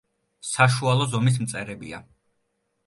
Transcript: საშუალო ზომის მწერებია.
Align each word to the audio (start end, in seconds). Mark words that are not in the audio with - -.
საშუალო 0.51 1.07
ზომის 1.13 1.39
მწერებია. 1.45 2.03